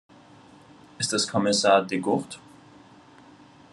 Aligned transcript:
Ist 0.97 1.13
es 1.13 1.27
Kommissar 1.27 1.85
De 1.85 1.99
Gucht? 1.99 2.39